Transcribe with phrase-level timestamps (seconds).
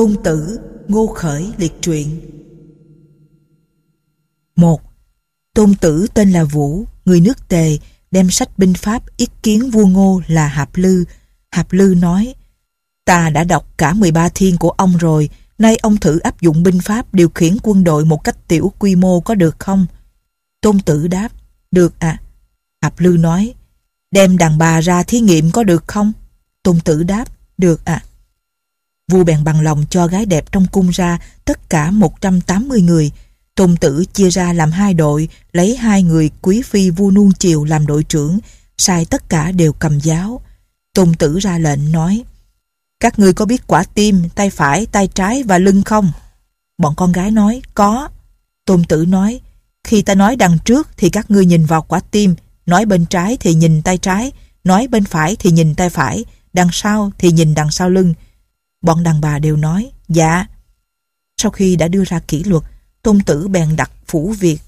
[0.00, 2.20] Tôn Tử, Ngô Khởi liệt truyện
[4.56, 4.82] một
[5.54, 7.78] Tôn Tử tên là Vũ, người nước Tề,
[8.10, 11.04] đem sách binh pháp ý kiến vua Ngô là Hạp Lư.
[11.50, 12.34] Hạp Lư nói,
[13.04, 16.80] ta đã đọc cả 13 thiên của ông rồi, nay ông thử áp dụng binh
[16.80, 19.86] pháp điều khiển quân đội một cách tiểu quy mô có được không?
[20.60, 21.28] Tôn Tử đáp,
[21.70, 22.18] được ạ.
[22.20, 22.22] À.
[22.82, 23.54] Hạp Lư nói,
[24.10, 26.12] đem đàn bà ra thí nghiệm có được không?
[26.62, 27.24] Tôn Tử đáp,
[27.58, 28.02] được ạ.
[28.04, 28.09] À.
[29.10, 33.10] Vua bèn bằng lòng cho gái đẹp trong cung ra tất cả 180 người.
[33.54, 37.64] Tôn tử chia ra làm hai đội, lấy hai người quý phi vua nuông chiều
[37.64, 38.38] làm đội trưởng,
[38.78, 40.40] sai tất cả đều cầm giáo.
[40.94, 42.24] Tôn tử ra lệnh nói,
[43.00, 46.12] các ngươi có biết quả tim, tay phải, tay trái và lưng không?
[46.78, 48.08] Bọn con gái nói, có.
[48.64, 49.40] Tôn tử nói,
[49.84, 52.34] khi ta nói đằng trước thì các ngươi nhìn vào quả tim,
[52.66, 54.32] nói bên trái thì nhìn tay trái,
[54.64, 58.14] nói bên phải thì nhìn tay phải, đằng sau thì nhìn đằng sau lưng.
[58.80, 60.46] Bọn đàn bà đều nói, dạ.
[61.36, 62.62] Sau khi đã đưa ra kỷ luật,
[63.02, 64.60] tôn tử bèn đặt phủ việc,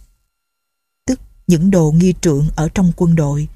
[1.06, 3.48] tức những đồ nghi trượng ở trong quân đội.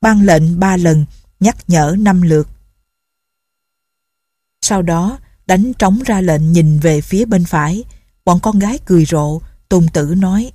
[0.00, 1.06] Ban lệnh ba lần,
[1.40, 2.48] nhắc nhở năm lượt.
[4.62, 7.84] Sau đó, đánh trống ra lệnh nhìn về phía bên phải.
[8.24, 10.52] Bọn con gái cười rộ, tôn tử nói,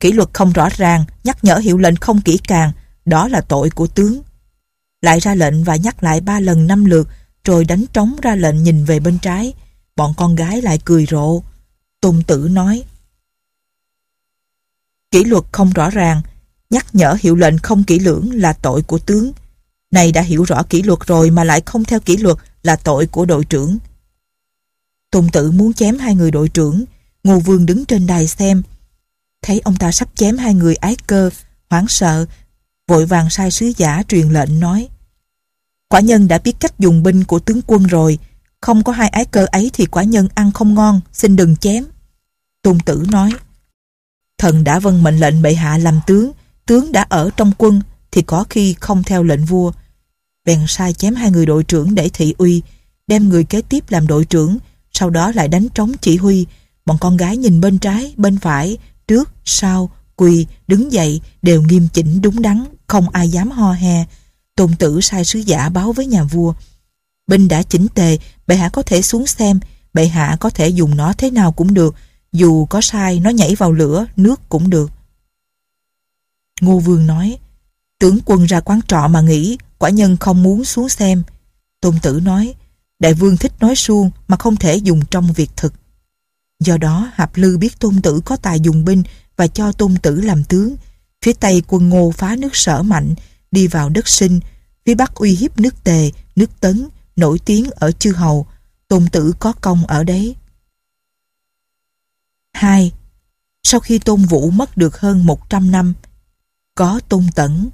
[0.00, 2.72] kỷ luật không rõ ràng, nhắc nhở hiệu lệnh không kỹ càng,
[3.04, 4.22] đó là tội của tướng.
[5.02, 7.08] Lại ra lệnh và nhắc lại ba lần năm lượt,
[7.44, 9.52] rồi đánh trống ra lệnh nhìn về bên trái.
[9.96, 11.42] Bọn con gái lại cười rộ.
[12.00, 12.84] Tôn tử nói,
[15.10, 16.22] Kỷ luật không rõ ràng,
[16.70, 19.32] nhắc nhở hiệu lệnh không kỹ lưỡng là tội của tướng.
[19.90, 23.06] Này đã hiểu rõ kỷ luật rồi mà lại không theo kỷ luật là tội
[23.06, 23.78] của đội trưởng.
[25.10, 26.84] Tôn tử muốn chém hai người đội trưởng,
[27.24, 28.62] Ngô Vương đứng trên đài xem.
[29.42, 31.30] Thấy ông ta sắp chém hai người ái cơ,
[31.70, 32.26] hoảng sợ,
[32.88, 34.88] vội vàng sai sứ giả truyền lệnh nói
[35.90, 38.18] Quả nhân đã biết cách dùng binh của tướng quân rồi,
[38.60, 41.84] không có hai ái cơ ấy thì quả nhân ăn không ngon, xin đừng chém.
[42.62, 43.30] Tôn tử nói,
[44.38, 46.32] thần đã vâng mệnh lệnh bệ hạ làm tướng,
[46.66, 49.72] tướng đã ở trong quân thì có khi không theo lệnh vua.
[50.44, 52.62] Bèn sai chém hai người đội trưởng để thị uy,
[53.06, 54.58] đem người kế tiếp làm đội trưởng,
[54.92, 56.46] sau đó lại đánh trống chỉ huy.
[56.86, 58.78] Bọn con gái nhìn bên trái, bên phải,
[59.08, 64.04] trước, sau, quỳ, đứng dậy đều nghiêm chỉnh đúng đắn, không ai dám ho he.
[64.60, 66.54] Tôn tử sai sứ giả báo với nhà vua.
[67.26, 69.60] Binh đã chỉnh tề, bệ hạ có thể xuống xem,
[69.94, 71.94] bệ hạ có thể dùng nó thế nào cũng được,
[72.32, 74.90] dù có sai nó nhảy vào lửa, nước cũng được.
[76.60, 77.38] Ngô Vương nói,
[77.98, 81.22] tướng quân ra quán trọ mà nghĩ, quả nhân không muốn xuống xem.
[81.80, 82.54] Tôn tử nói,
[82.98, 85.74] đại vương thích nói suông mà không thể dùng trong việc thực.
[86.64, 89.02] Do đó Hạp Lư biết tôn tử có tài dùng binh
[89.36, 90.76] và cho tôn tử làm tướng.
[91.22, 93.14] Phía Tây quân ngô phá nước sở mạnh,
[93.50, 94.40] đi vào đất sinh,
[94.86, 98.46] phía Bắc uy hiếp nước Tề, nước Tấn, nổi tiếng ở chư hầu,
[98.88, 100.36] tôn tử có công ở đấy.
[102.52, 102.92] 2.
[103.62, 105.94] Sau khi tôn vũ mất được hơn 100 năm,
[106.74, 107.70] có tôn tẩn.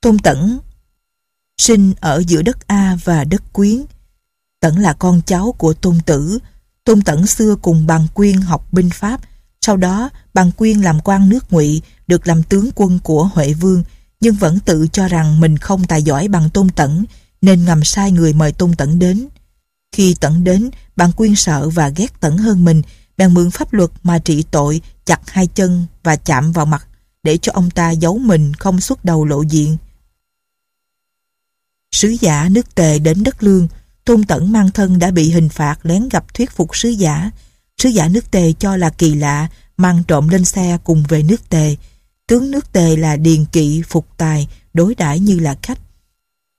[0.00, 0.58] Tôn tẩn
[1.58, 3.84] sinh ở giữa đất A và đất Quyến.
[4.60, 6.38] Tẩn là con cháu của tôn tử.
[6.84, 9.20] Tôn tẩn xưa cùng bằng quyên học binh pháp,
[9.60, 13.82] sau đó bằng quyên làm quan nước ngụy, được làm tướng quân của Huệ Vương,
[14.20, 17.04] nhưng vẫn tự cho rằng mình không tài giỏi bằng Tôn Tẩn,
[17.40, 19.28] nên ngầm sai người mời Tôn Tẩn đến.
[19.92, 22.82] Khi Tẩn đến, bạn quyên sợ và ghét Tẩn hơn mình,
[23.16, 26.88] bèn mượn pháp luật mà trị tội, chặt hai chân và chạm vào mặt,
[27.22, 29.76] để cho ông ta giấu mình không xuất đầu lộ diện.
[31.92, 33.68] Sứ giả nước tề đến đất lương,
[34.04, 37.30] Tôn Tẩn mang thân đã bị hình phạt lén gặp thuyết phục sứ giả.
[37.78, 41.48] Sứ giả nước tề cho là kỳ lạ, mang trộm lên xe cùng về nước
[41.48, 41.76] tề,
[42.26, 45.78] Tướng nước Tề là Điền Kỵ phục tài, đối đãi như là khách.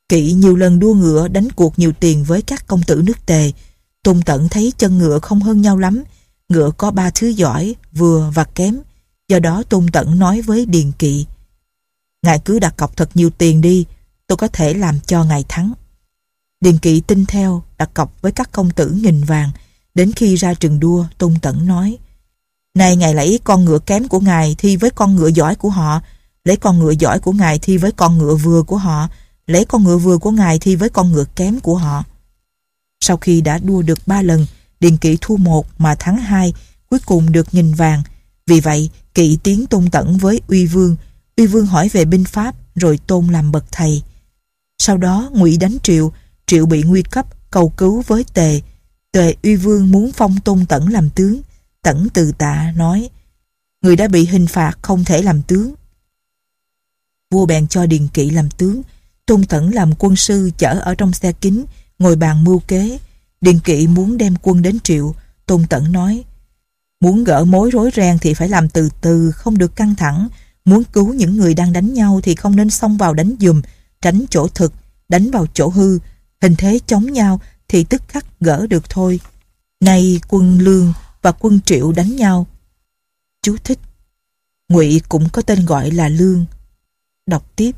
[0.10, 3.52] Kỵ nhiều lần đua ngựa đánh cuộc nhiều tiền với các công tử nước Tề.
[4.04, 6.04] Tôn Tận thấy chân ngựa không hơn nhau lắm.
[6.50, 8.80] Ngựa có ba thứ giỏi, vừa và kém.
[9.28, 11.26] Do đó Tôn Tận nói với Điền Kỵ.
[12.22, 13.86] Ngài cứ đặt cọc thật nhiều tiền đi,
[14.28, 15.74] tôi có thể làm cho ngài thắng.
[16.62, 19.50] Điền Kỵ tin theo, đặt cọc với các công tử nghìn vàng.
[19.96, 21.98] Đến khi ra trường đua, Tôn Tẩn nói
[22.78, 26.02] Nay ngài lấy con ngựa kém của ngài thi với con ngựa giỏi của họ,
[26.46, 29.08] lấy con ngựa giỏi của ngài thi với con ngựa vừa của họ,
[29.48, 32.04] lấy con ngựa vừa của ngài thi với con ngựa kém của họ.
[33.02, 34.46] Sau khi đã đua được ba lần,
[34.80, 36.54] Điền Kỵ thua một mà thắng hai,
[36.90, 38.04] cuối cùng được nghìn vàng.
[38.48, 40.96] Vì vậy, Kỵ tiến tôn tẩn với Uy Vương.
[41.38, 44.04] Uy Vương hỏi về binh pháp, rồi tôn làm bậc thầy.
[44.80, 46.12] Sau đó, ngụy đánh Triệu,
[46.48, 48.62] Triệu bị nguy cấp, cầu cứu với Tề.
[49.12, 51.42] Tề Uy Vương muốn phong tôn tẩn làm tướng.
[51.88, 53.10] Tẩn từ tạ nói
[53.82, 55.74] Người đã bị hình phạt không thể làm tướng.
[57.32, 58.82] Vua bèn cho Điền Kỵ làm tướng
[59.26, 61.66] Tôn Tẩn làm quân sư chở ở trong xe kính
[62.00, 62.98] Ngồi bàn mưu kế.
[63.42, 66.24] Điền kỵ muốn đem quân đến triệu, Tôn Tẩn nói,
[67.00, 70.28] muốn gỡ mối rối ren thì phải làm từ từ, không được căng thẳng,
[70.66, 73.62] muốn cứu những người đang đánh nhau thì không nên xông vào đánh dùm,
[74.02, 74.74] tránh chỗ thực,
[75.10, 76.00] đánh vào chỗ hư,
[76.42, 79.20] hình thế chống nhau thì tức khắc gỡ được thôi.
[79.80, 82.48] Nay quân Lương và quân Triệu đánh nhau.
[83.42, 83.80] Chú thích.
[84.70, 86.46] Ngụy cũng có tên gọi là Lương.
[87.26, 87.72] Đọc tiếp.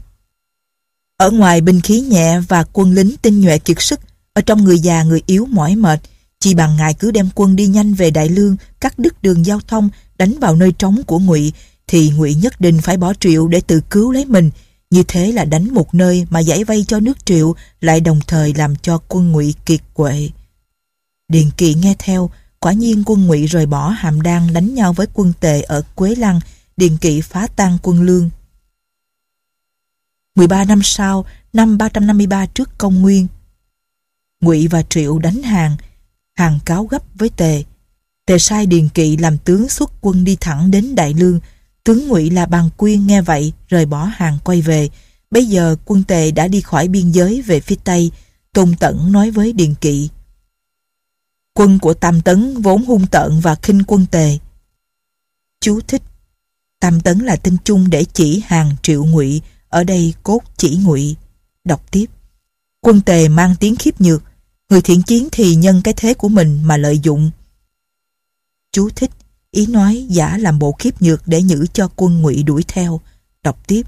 [1.18, 4.00] Ở ngoài binh khí nhẹ và quân lính tinh nhuệ kiệt sức,
[4.34, 6.00] ở trong người già người yếu mỏi mệt,
[6.40, 9.60] chỉ bằng ngài cứ đem quân đi nhanh về Đại Lương, cắt đứt đường giao
[9.68, 11.54] thông, đánh vào nơi trống của Ngụy,
[11.88, 14.52] thì Ngụy nhất định phải bỏ Triệu để tự cứu lấy mình.
[14.90, 18.54] Như thế là đánh một nơi mà giải vây cho nước Triệu, lại đồng thời
[18.54, 20.30] làm cho quân Ngụy kiệt quệ.
[21.28, 22.30] Điền Kỵ nghe theo,
[22.60, 26.16] quả nhiên quân Ngụy rời bỏ Hàm Đan đánh nhau với quân Tề ở Quế
[26.16, 26.40] Lăng,
[26.78, 28.30] Điền Kỵ phá tan quân Lương.
[30.36, 33.28] 13 năm sau, năm 353 trước công nguyên,
[34.42, 35.76] Ngụy và Triệu đánh hàng,
[36.36, 37.64] hàng cáo gấp với Tề.
[38.26, 41.40] Tề sai Điền Kỵ làm tướng xuất quân đi thẳng đến Đại Lương.
[41.84, 44.90] Tướng Ngụy là Bàn Quyên nghe vậy, rời bỏ hàng quay về.
[45.32, 48.12] Bây giờ quân Tề đã đi khỏi biên giới về phía Tây.
[48.54, 50.10] Tôn Tẩn nói với Điền Kỵ.
[51.60, 54.38] Quân của Tam Tấn vốn hung tợn và khinh quân Tề.
[55.62, 56.02] Chú thích.
[56.80, 61.16] Tam Tấn là tên chung để chỉ hàng Triệu Ngụy, ở đây cốt chỉ Ngụy.
[61.64, 62.06] Đọc tiếp.
[62.82, 64.24] Quân Tề mang tiếng khiếp nhược,
[64.70, 67.32] Người thiện chiến thì nhân cái thế của mình mà lợi dụng.
[68.72, 69.12] Chú thích,
[69.52, 73.02] ý nói giả làm bộ khiếp nhược để nhử cho quân ngụy đuổi theo.
[73.44, 73.82] Đọc tiếp.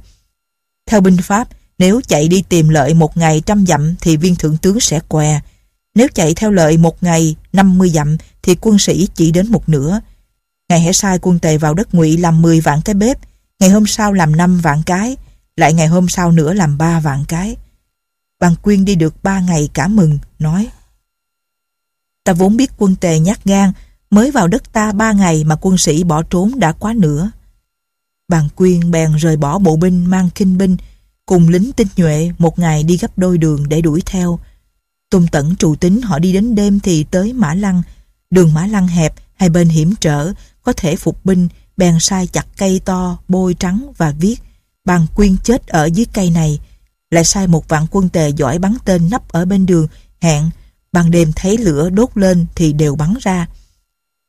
[0.86, 4.58] Theo binh pháp, nếu chạy đi tìm lợi một ngày trăm dặm thì viên thượng
[4.58, 5.42] tướng sẽ què.
[5.96, 10.00] Nếu chạy theo lợi một ngày 50 dặm thì quân sĩ chỉ đến một nửa.
[10.70, 13.20] Ngày hãy sai quân tề vào đất ngụy làm 10 vạn cái bếp,
[13.60, 15.18] ngày hôm sau làm 5 vạn cái,
[15.56, 17.56] lại ngày hôm sau nữa làm 3 vạn cái.
[18.40, 20.68] Bàn Quyên đi được ba ngày cả mừng, nói
[22.24, 23.72] Ta vốn biết quân tề nhát gan,
[24.10, 27.32] mới vào đất ta ba ngày mà quân sĩ bỏ trốn đã quá nữa.
[28.28, 30.78] Bàn Quyên bèn rời bỏ bộ binh mang kinh binh,
[31.26, 34.40] cùng lính tinh nhuệ một ngày đi gấp đôi đường để đuổi theo.
[35.12, 37.82] Tôn Tẩn trụ tính họ đi đến đêm thì tới Mã Lăng.
[38.30, 41.48] Đường Mã Lăng hẹp, hai bên hiểm trở, có thể phục binh,
[41.78, 44.36] bèn sai chặt cây to, bôi trắng và viết
[44.86, 46.60] Bàn Quyên chết ở dưới cây này,
[47.12, 49.88] lại sai một vạn quân tề giỏi bắn tên nấp ở bên đường,
[50.22, 50.50] hẹn,
[50.92, 53.48] ban đêm thấy lửa đốt lên thì đều bắn ra.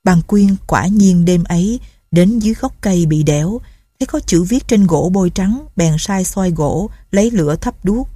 [0.05, 1.81] Bàn quyên quả nhiên đêm ấy
[2.11, 3.61] đến dưới gốc cây bị đẻo,
[3.99, 7.85] thấy có chữ viết trên gỗ bôi trắng, bèn sai soi gỗ, lấy lửa thắp
[7.85, 8.09] đuốc.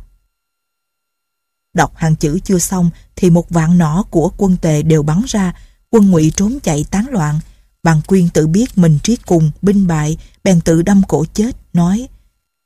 [1.76, 5.55] Đọc hàng chữ chưa xong thì một vạn nỏ của quân tề đều bắn ra,
[5.90, 7.40] quân ngụy trốn chạy tán loạn.
[7.82, 12.08] Bàn quyên tự biết mình triết cùng, binh bại, bèn tự đâm cổ chết, nói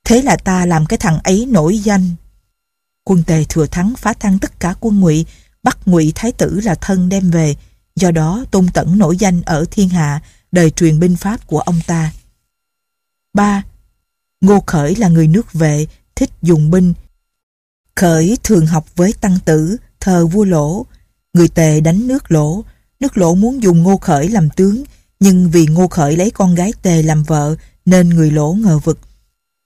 [0.04, 2.10] Thế là ta làm cái thằng ấy nổi danh.
[3.04, 5.26] Quân tề thừa thắng phá tan tất cả quân ngụy,
[5.62, 7.56] bắt ngụy thái tử là thân đem về.
[7.96, 10.22] Do đó Tôn Tẩn nổi danh ở thiên hạ,
[10.52, 12.12] đời truyền binh pháp của ông ta.
[13.34, 13.62] 3.
[14.40, 16.94] Ngô Khởi là người nước vệ, thích dùng binh.
[17.96, 20.86] Khởi thường học với tăng tử, thờ vua lỗ.
[21.32, 22.64] Người tề đánh nước lỗ.
[23.00, 24.84] Nước lỗ muốn dùng Ngô Khởi làm tướng,
[25.20, 28.98] nhưng vì Ngô Khởi lấy con gái tề làm vợ, nên người lỗ ngờ vực.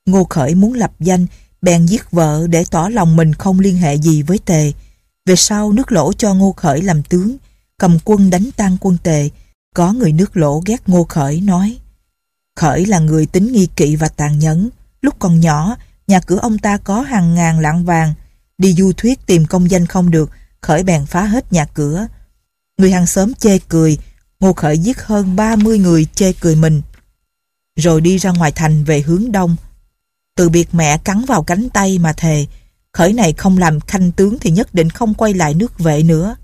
[0.06, 1.26] Ngô Khởi muốn lập danh,
[1.62, 4.72] bèn giết vợ để tỏ lòng mình không liên hệ gì với Tề.
[5.26, 7.36] Về sau nước lỗ cho Ngô Khởi làm tướng,
[7.78, 9.30] cầm quân đánh tan quân Tề.
[9.74, 11.78] Có người nước lỗ ghét Ngô Khởi nói
[12.56, 14.68] Khởi là người tính nghi kỵ và tàn nhẫn.
[15.02, 15.76] Lúc còn nhỏ,
[16.06, 18.14] nhà cửa ông ta có hàng ngàn lạng vàng.
[18.58, 20.30] Đi du thuyết tìm công danh không được,
[20.60, 22.06] Khởi bèn phá hết nhà cửa.
[22.78, 23.98] Người hàng xóm chê cười,
[24.40, 26.82] Ngô Khởi giết hơn 30 người chê cười mình.
[27.76, 29.56] Rồi đi ra ngoài thành về hướng đông,
[30.36, 32.46] từ biệt mẹ cắn vào cánh tay mà thề,
[32.92, 36.36] Khởi này không làm khanh tướng thì nhất định không quay lại nước vệ nữa.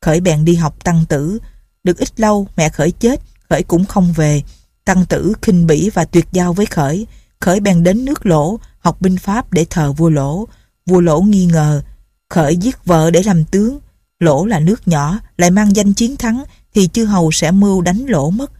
[0.00, 1.38] Khởi bèn đi học tăng tử.
[1.84, 4.42] Được ít lâu mẹ Khởi chết, Khởi cũng không về.
[4.84, 7.06] Tăng tử khinh bỉ và tuyệt giao với Khởi.
[7.40, 10.48] Khởi bèn đến nước lỗ, học binh pháp để thờ vua lỗ.
[10.86, 11.82] Vua lỗ nghi ngờ.
[12.30, 13.78] Khởi giết vợ để làm tướng.
[14.20, 18.06] Lỗ là nước nhỏ, lại mang danh chiến thắng thì chư hầu sẽ mưu đánh
[18.08, 18.52] lỗ mất.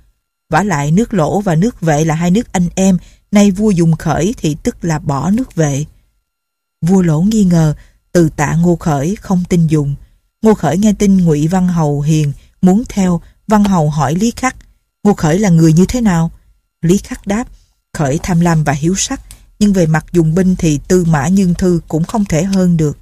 [0.51, 2.99] vả lại nước lỗ và nước vệ là hai nước anh em
[3.37, 5.85] Nay vua dùng khởi thì tức là bỏ nước vệ.
[6.83, 7.75] Vua lỗ nghi ngờ,
[8.13, 9.95] từ tạ Ngô Khởi không tin dùng.
[10.43, 14.57] Ngô Khởi nghe tin ngụy Văn Hầu hiền, muốn theo, Văn Hầu hỏi Lý Khắc,
[15.05, 16.31] Ngô Khởi là người như thế nào?
[16.83, 17.45] Lý Khắc đáp,
[17.93, 19.21] Khởi tham lam và hiếu sắc,
[19.59, 22.99] nhưng về mặt dùng binh thì Tư Mã Nhương Thư cũng không thể hơn được.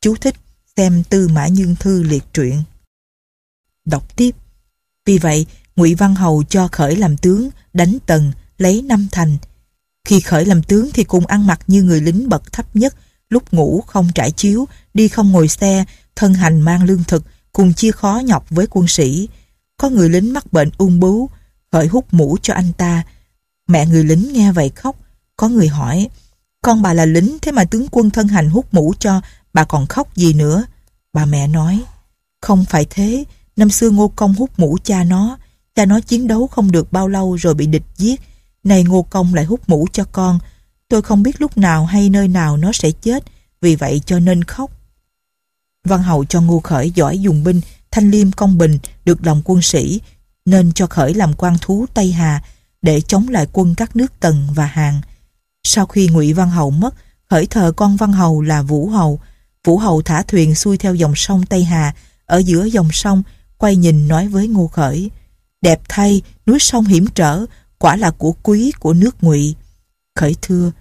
[0.00, 0.34] Chú thích
[0.76, 2.62] xem Tư Mã Nhương Thư liệt truyện.
[3.84, 4.30] Đọc tiếp.
[5.06, 9.36] Vì vậy, Ngụy Văn Hầu cho Khởi làm tướng, đánh Tần, lấy năm thành.
[10.04, 12.94] Khi khởi làm tướng thì cùng ăn mặc như người lính bậc thấp nhất,
[13.28, 15.84] lúc ngủ không trải chiếu, đi không ngồi xe,
[16.16, 19.28] thân hành mang lương thực, cùng chia khó nhọc với quân sĩ.
[19.76, 21.30] Có người lính mắc bệnh ung bướu,
[21.72, 23.02] khởi hút mũ cho anh ta.
[23.68, 24.96] Mẹ người lính nghe vậy khóc.
[25.40, 26.08] Có người hỏi,
[26.62, 29.20] con bà là lính thế mà tướng quân thân hành hút mũ cho,
[29.52, 30.64] bà còn khóc gì nữa?
[31.12, 31.82] Bà mẹ nói,
[32.40, 33.24] không phải thế,
[33.56, 35.38] năm xưa Ngô Công hút mũ cha nó,
[35.74, 38.20] cha nó chiến đấu không được bao lâu rồi bị địch giết.
[38.64, 40.38] Này Ngô Công lại hút mũ cho con,
[40.88, 43.24] tôi không biết lúc nào hay nơi nào nó sẽ chết,
[43.60, 44.70] vì vậy cho nên khóc.
[45.84, 49.62] Văn Hầu cho Ngô Khởi giỏi dùng binh, thanh liêm công bình, được lòng quân
[49.62, 50.00] sĩ,
[50.44, 52.42] nên cho Khởi làm quan thú Tây Hà
[52.82, 55.00] để chống lại quân các nước Tần và Hàn.
[55.64, 56.94] Sau khi Ngụy Văn Hầu mất,
[57.30, 59.20] Khởi thờ con Văn Hầu là Vũ Hầu.
[59.64, 61.94] Vũ Hầu thả thuyền xuôi theo dòng sông Tây Hà,
[62.26, 63.22] ở giữa dòng sông,
[63.58, 65.10] quay nhìn nói với Ngô Khởi.
[65.62, 67.46] Đẹp thay, núi sông hiểm trở,
[67.78, 69.54] quả là của quý của nước Ngụy.
[70.14, 70.72] Khởi thưa,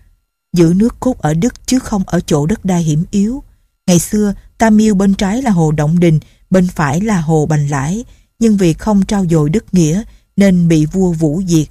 [0.53, 3.43] giữ nước cốt ở Đức chứ không ở chỗ đất đai hiểm yếu.
[3.88, 6.19] Ngày xưa, ta Miêu bên trái là hồ Động Đình,
[6.50, 8.03] bên phải là hồ Bành Lãi,
[8.39, 10.03] nhưng vì không trao dồi đức nghĩa
[10.38, 11.67] nên bị vua Vũ diệt.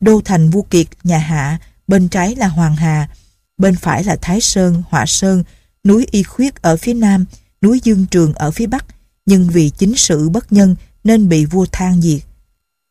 [0.00, 3.08] Đô thành vua Kiệt, nhà Hạ, bên trái là Hoàng Hà,
[3.58, 5.44] bên phải là Thái Sơn, Họa Sơn,
[5.84, 7.24] núi Y Khuyết ở phía nam,
[7.62, 8.86] núi Dương Trường ở phía bắc,
[9.26, 12.20] nhưng vì chính sự bất nhân nên bị vua than diệt.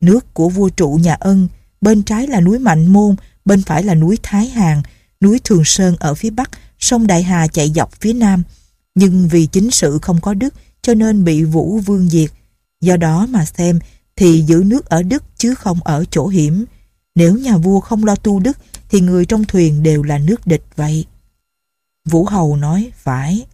[0.01, 1.47] Nước của vua trụ nhà Ân,
[1.81, 4.81] bên trái là núi Mạnh Môn, bên phải là núi Thái Hàng,
[5.21, 8.43] núi Thường Sơn ở phía bắc, sông Đại Hà chạy dọc phía nam,
[8.95, 12.31] nhưng vì chính sự không có đức cho nên bị Vũ Vương diệt.
[12.81, 13.79] Do đó mà xem
[14.15, 16.65] thì giữ nước ở Đức chứ không ở chỗ hiểm.
[17.15, 18.58] Nếu nhà vua không lo tu đức
[18.89, 21.05] thì người trong thuyền đều là nước địch vậy.
[22.05, 23.46] Vũ Hầu nói phải.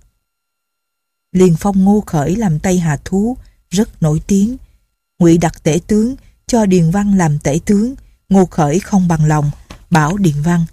[1.31, 3.37] Liền phong ngô khởi làm Tây Hà Thú,
[3.69, 4.57] rất nổi tiếng.
[5.19, 6.15] ngụy đặt tể tướng,
[6.47, 7.95] cho Điền Văn làm tể tướng,
[8.29, 9.51] ngô khởi không bằng lòng,
[9.89, 10.65] bảo Điền Văn.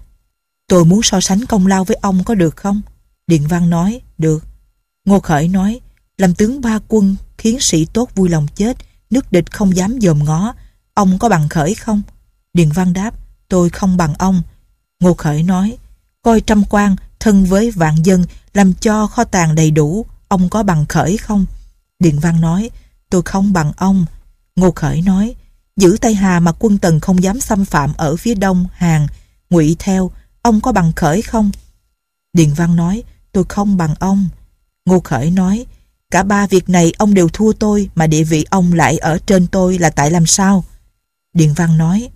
[0.69, 2.83] Tôi muốn so sánh công lao với ông có được không?
[3.27, 4.45] Điền Văn nói, được.
[5.05, 5.81] Ngô Khởi nói,
[6.19, 8.77] làm tướng ba quân khiến sĩ tốt vui lòng chết,
[9.11, 10.55] nước địch không dám dòm ngó.
[10.95, 12.03] Ông có bằng Khởi không?
[12.57, 13.15] Điền Văn đáp,
[13.49, 14.43] tôi không bằng ông.
[15.01, 15.77] Ngô Khởi nói,
[16.23, 20.63] coi trăm quan, thân với vạn dân, làm cho kho tàng đầy đủ, ông có
[20.63, 21.47] bằng Khởi không?
[21.99, 22.71] Điền Văn nói,
[23.11, 24.05] tôi không bằng ông.
[24.57, 25.35] Ngô Khởi nói,
[25.77, 29.07] giữ Tây Hà mà quân Tần không dám xâm phạm ở phía đông, Hàn,
[29.51, 30.11] ngụy theo,
[30.43, 31.51] ông có bằng Khởi không?
[32.33, 34.29] Điền Văn nói, tôi không bằng ông.
[34.87, 35.67] Ngô Khởi nói,
[36.11, 39.47] cả ba việc này ông đều thua tôi mà địa vị ông lại ở trên
[39.47, 40.65] tôi là tại làm sao?
[41.35, 42.09] Điện Văn nói,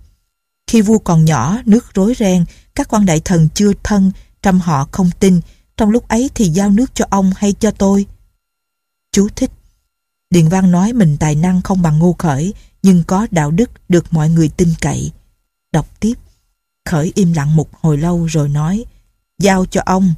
[0.71, 4.11] khi vua còn nhỏ, nước rối ren, các quan đại thần chưa thân,
[4.41, 5.41] trăm họ không tin,
[5.77, 8.05] trong lúc ấy thì giao nước cho ông hay cho tôi?
[9.11, 9.51] Chú thích.
[10.29, 14.13] Điền Văn nói mình tài năng không bằng Ngô Khởi, nhưng có đạo đức được
[14.13, 15.11] mọi người tin cậy.
[15.71, 16.13] Đọc tiếp.
[16.85, 18.85] Khởi im lặng một hồi lâu rồi nói,
[19.39, 20.13] giao cho ông.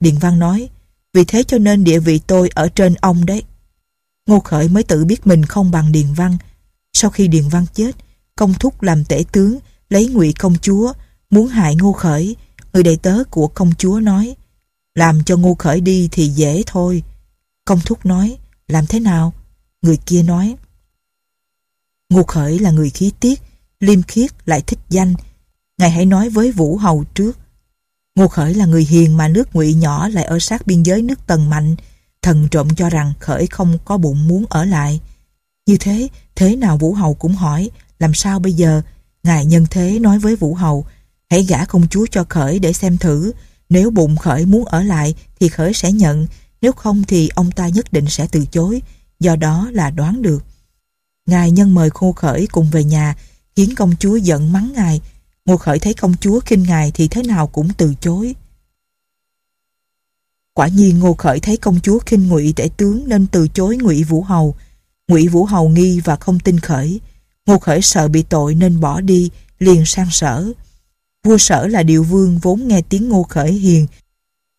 [0.00, 0.68] Điền Văn nói,
[1.14, 3.42] vì thế cho nên địa vị tôi ở trên ông đấy.
[4.26, 6.38] Ngô Khởi mới tự biết mình không bằng Điền Văn.
[6.92, 7.96] Sau khi Điền Văn chết,
[8.36, 10.92] công thúc làm tể tướng, lấy ngụy công chúa,
[11.30, 12.36] muốn hại Ngô Khởi.
[12.72, 14.36] Người đầy tớ của công chúa nói,
[14.94, 17.02] làm cho Ngô Khởi đi thì dễ thôi.
[17.64, 19.32] Công thúc nói, làm thế nào?
[19.82, 20.56] Người kia nói,
[22.10, 23.42] Ngô Khởi là người khí tiết,
[23.80, 25.14] liêm khiết lại thích danh.
[25.78, 27.38] Ngài hãy nói với Vũ Hầu trước.
[28.14, 31.26] Ngô Khởi là người hiền mà nước ngụy nhỏ lại ở sát biên giới nước
[31.26, 31.76] Tần mạnh.
[32.22, 35.00] Thần trộm cho rằng Khởi không có bụng muốn ở lại.
[35.66, 38.82] Như thế, thế nào Vũ Hầu cũng hỏi, làm sao bây giờ?
[39.28, 40.86] Ngài nhân thế nói với Vũ Hầu,
[41.30, 43.32] hãy gả công chúa cho Khởi để xem thử.
[43.68, 46.26] Nếu bụng Khởi muốn ở lại thì Khởi sẽ nhận,
[46.62, 48.82] nếu không thì ông ta nhất định sẽ từ chối.
[49.20, 50.44] Do đó là đoán được.
[51.26, 53.16] Ngài nhân mời Ngô Khởi cùng về nhà,
[53.56, 55.00] khiến công chúa giận mắng ngài,
[55.44, 58.34] Ngô Khởi thấy công chúa khinh ngài thì thế nào cũng từ chối.
[60.54, 64.04] Quả nhiên Ngô Khởi thấy công chúa khinh ngụy tể tướng nên từ chối ngụy
[64.04, 64.54] Vũ Hầu.
[65.08, 67.00] Ngụy Vũ Hầu nghi và không tin Khởi.
[67.48, 70.52] Ngô Khởi sợ bị tội nên bỏ đi, liền sang sở.
[71.24, 73.86] Vua sở là điều vương vốn nghe tiếng Ngô Khởi hiền,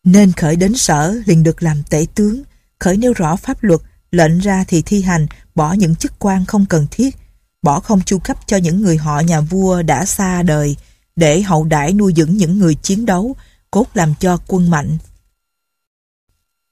[0.04, 2.42] nên Khởi đến sở liền được làm tể tướng.
[2.78, 3.80] Khởi nêu rõ pháp luật,
[4.10, 7.16] lệnh ra thì thi hành, bỏ những chức quan không cần thiết,
[7.62, 10.76] bỏ không chu cấp cho những người họ nhà vua đã xa đời,
[11.16, 13.36] để hậu đãi nuôi dưỡng những người chiến đấu,
[13.70, 14.98] cốt làm cho quân mạnh.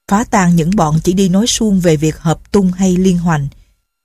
[0.09, 3.49] Phá tan những bọn chỉ đi nói suông về việc hợp tung hay liên hoành.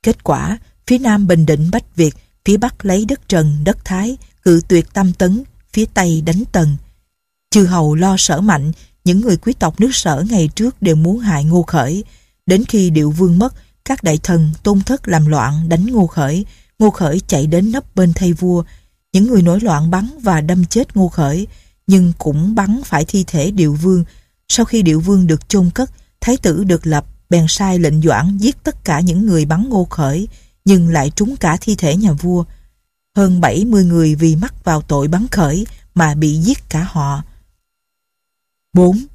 [0.04, 4.18] Kết quả, phía nam Bình Định Bách Việt, phía bắc lấy đất Trần, đất Thái,
[4.44, 6.78] cự tuyệt tam tấn, phía tây đánh tần.
[7.52, 8.72] Chư hầu lo sở mạnh,
[9.06, 12.04] những người quý tộc nước sở ngày trước đều muốn hại Ngô Khởi.
[12.46, 13.54] Đến khi điệu vương mất,
[13.86, 16.46] các đại thần tôn thất làm loạn đánh Ngô Khởi,
[16.80, 18.64] Ngô Khởi chạy đến nấp bên thay vua.
[19.14, 21.48] Những người nổi loạn bắn và đâm chết Ngô Khởi,
[21.88, 24.04] nhưng cũng bắn phải thi thể Điệu Vương.
[24.48, 28.38] Sau khi điệu vương được chôn cất, thái tử được lập, bèn sai lệnh doãn
[28.38, 30.28] giết tất cả những người bắn ngô khởi,
[30.66, 32.44] nhưng lại trúng cả thi thể nhà vua.
[33.16, 37.24] Hơn 70 người vì mắc vào tội bắn khởi mà bị giết cả họ.
[38.74, 39.06] 4.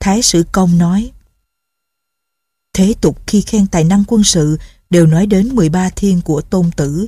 [0.00, 1.12] Thái sử công nói
[2.72, 4.58] Thế tục khi khen tài năng quân sự
[4.90, 7.06] đều nói đến 13 thiên của tôn tử.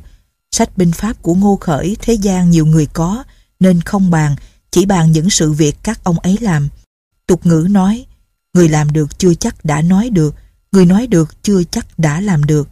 [0.50, 3.24] Sách binh pháp của Ngô Khởi thế gian nhiều người có
[3.60, 4.36] nên không bàn,
[4.70, 6.68] chỉ bàn những sự việc các ông ấy làm.
[7.26, 8.06] Tục ngữ nói,
[8.54, 10.34] người làm được chưa chắc đã nói được,
[10.72, 12.68] người nói được chưa chắc đã làm được.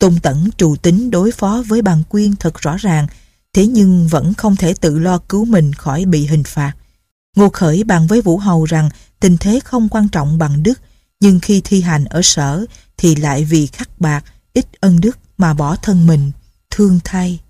[0.00, 3.06] Tôn Tẩn trù tính đối phó với bằng quyên thật rõ ràng,
[3.52, 6.72] thế nhưng vẫn không thể tự lo cứu mình khỏi bị hình phạt.
[7.36, 8.88] Ngô Khởi bàn với Vũ Hầu rằng
[9.20, 10.80] tình thế không quan trọng bằng đức,
[11.20, 12.64] nhưng khi thi hành ở sở
[12.96, 16.30] thì lại vì khắc bạc, ít ân đức mà bỏ thân mình,
[16.70, 17.40] thương thay.